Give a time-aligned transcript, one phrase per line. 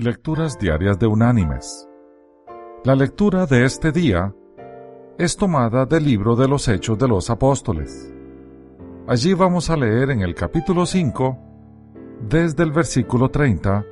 [0.00, 1.86] Lecturas Diarias de Unánimes.
[2.84, 4.34] La lectura de este día
[5.18, 8.10] es tomada del libro de los Hechos de los Apóstoles.
[9.06, 11.38] Allí vamos a leer en el capítulo 5,
[12.30, 13.84] desde el versículo 30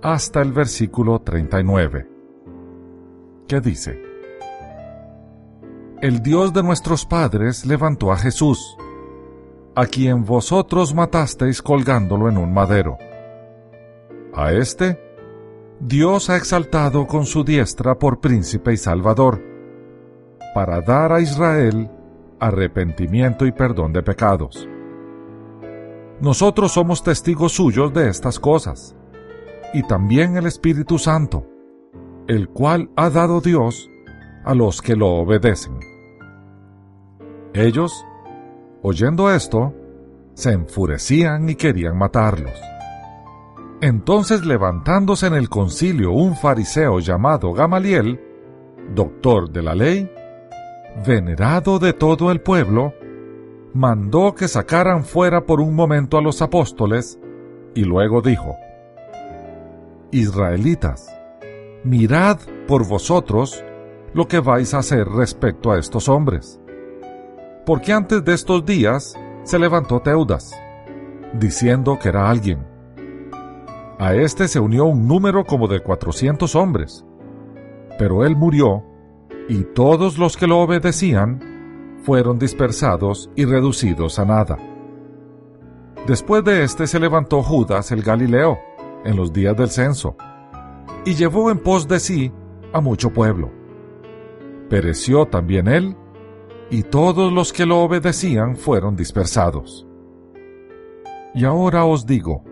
[0.00, 2.08] hasta el versículo 39,
[3.48, 4.00] que dice,
[6.02, 8.76] El Dios de nuestros padres levantó a Jesús,
[9.74, 12.96] a quien vosotros matasteis colgándolo en un madero.
[14.32, 15.05] A este
[15.80, 19.42] Dios ha exaltado con su diestra por príncipe y salvador,
[20.54, 21.90] para dar a Israel
[22.40, 24.66] arrepentimiento y perdón de pecados.
[26.20, 28.96] Nosotros somos testigos suyos de estas cosas,
[29.74, 31.46] y también el Espíritu Santo,
[32.26, 33.90] el cual ha dado Dios
[34.44, 35.78] a los que lo obedecen.
[37.52, 37.92] Ellos,
[38.82, 39.74] oyendo esto,
[40.32, 42.58] se enfurecían y querían matarlos.
[43.80, 48.20] Entonces levantándose en el concilio un fariseo llamado Gamaliel,
[48.94, 50.10] doctor de la ley,
[51.06, 52.94] venerado de todo el pueblo,
[53.74, 57.18] mandó que sacaran fuera por un momento a los apóstoles
[57.74, 58.56] y luego dijo,
[60.10, 61.14] Israelitas,
[61.84, 63.62] mirad por vosotros
[64.14, 66.58] lo que vais a hacer respecto a estos hombres.
[67.66, 70.58] Porque antes de estos días se levantó Teudas,
[71.34, 72.75] diciendo que era alguien
[73.98, 77.04] a este se unió un número como de cuatrocientos hombres.
[77.98, 78.84] Pero él murió,
[79.48, 84.58] y todos los que lo obedecían fueron dispersados y reducidos a nada.
[86.06, 88.58] Después de éste se levantó Judas el Galileo,
[89.04, 90.16] en los días del censo,
[91.04, 92.32] y llevó en pos de sí
[92.72, 93.50] a mucho pueblo.
[94.68, 95.96] Pereció también él,
[96.70, 99.86] y todos los que lo obedecían fueron dispersados.
[101.34, 102.44] Y ahora os digo,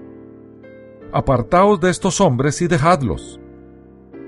[1.15, 3.41] apartaos de estos hombres y dejadlos.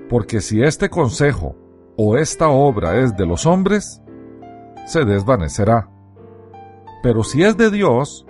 [0.08, 1.56] Porque si este consejo
[1.96, 4.00] o esta obra es de los hombres,
[4.86, 5.90] se desvanecerá.
[7.02, 8.24] Pero si es de Dios,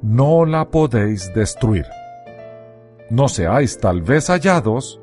[0.00, 1.84] no la podéis destruir.
[3.10, 4.98] No seáis tal vez hallados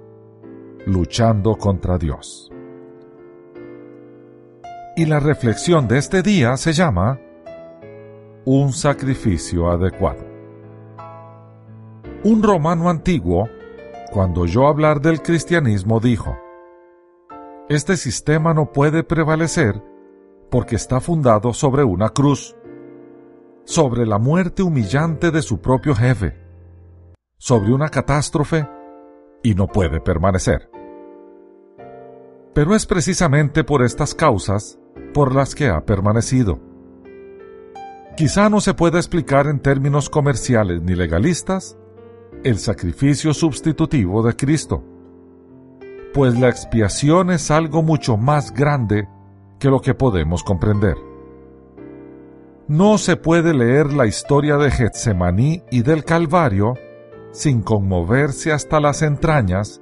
[0.87, 2.51] luchando contra Dios.
[4.95, 7.19] Y la reflexión de este día se llama
[8.45, 10.34] Un sacrificio adecuado.
[12.25, 13.47] Un romano antiguo,
[14.11, 16.35] cuando oyó hablar del cristianismo, dijo,
[17.69, 19.79] Este sistema no puede prevalecer
[20.49, 22.55] porque está fundado sobre una cruz,
[23.63, 26.35] sobre la muerte humillante de su propio jefe,
[27.37, 28.67] sobre una catástrofe,
[29.43, 30.71] y no puede permanecer.
[32.55, 34.79] Pero es precisamente por estas causas
[35.13, 36.59] por las que ha permanecido.
[38.17, 41.77] Quizá no se pueda explicar en términos comerciales ni legalistas
[42.43, 44.83] el sacrificio sustitutivo de Cristo,
[46.13, 49.07] pues la expiación es algo mucho más grande
[49.59, 50.95] que lo que podemos comprender.
[52.67, 56.75] No se puede leer la historia de Getsemaní y del Calvario
[57.31, 59.81] sin conmoverse hasta las entrañas,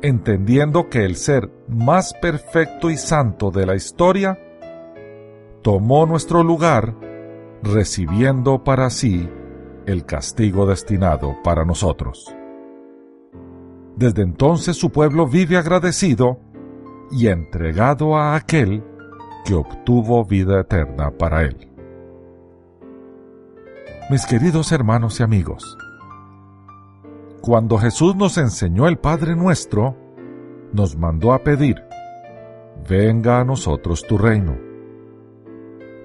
[0.00, 4.38] entendiendo que el ser más perfecto y santo de la historia
[5.62, 6.94] tomó nuestro lugar,
[7.62, 9.28] recibiendo para sí
[9.86, 12.34] el castigo destinado para nosotros.
[13.96, 16.38] Desde entonces su pueblo vive agradecido
[17.10, 18.82] y entregado a aquel
[19.44, 21.68] que obtuvo vida eterna para él.
[24.10, 25.76] Mis queridos hermanos y amigos,
[27.40, 29.96] cuando Jesús nos enseñó el Padre nuestro,
[30.72, 31.82] nos mandó a pedir,
[32.88, 34.56] venga a nosotros tu reino.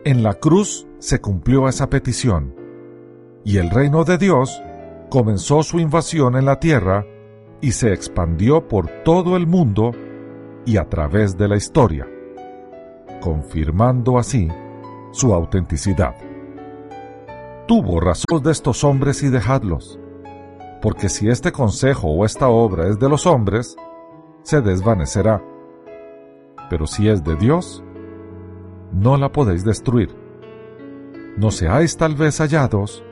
[0.04, 2.65] En la cruz se cumplió esa petición
[3.46, 4.62] y el reino de Dios
[5.10, 7.06] comenzó su invasión en la tierra
[7.62, 9.92] y se expandió por todo el mundo
[10.66, 12.08] y a través de la historia,
[13.22, 14.50] confirmando así
[15.12, 16.16] su autenticidad.
[17.68, 20.00] Tuvo razón de estos hombres y dejadlos,
[20.82, 23.76] porque si este consejo o esta obra es de los hombres,
[24.42, 25.44] se desvanecerá.
[26.70, 27.84] Pero si es de Dios,
[28.92, 30.16] no la podéis destruir.
[31.38, 33.04] No seáis tal vez hallados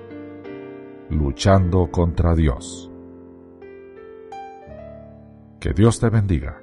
[1.13, 2.91] luchando contra Dios.
[5.59, 6.62] Que Dios te bendiga.